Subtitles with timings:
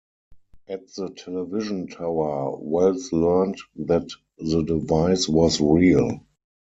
[0.67, 6.25] At the television tower, Wells learned that the device was real.